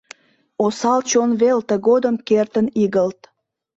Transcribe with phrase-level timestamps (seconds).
[0.65, 3.19] Осал чон вел тыгодым кертын игылт.